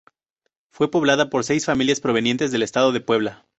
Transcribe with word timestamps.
Fue 0.71 0.89
poblada 0.89 1.29
por 1.29 1.43
seis 1.43 1.63
familias 1.67 1.99
provenientes 1.99 2.51
del 2.51 2.63
estado 2.63 2.91
de 2.91 3.01
Puebla. 3.01 3.45